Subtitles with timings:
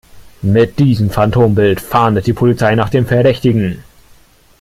[0.41, 3.83] Mit diesem Phantombild fahndet die Polizei nach dem Verdächtigen.